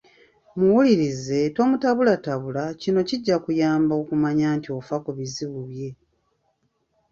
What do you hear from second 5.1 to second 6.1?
bizibu bye.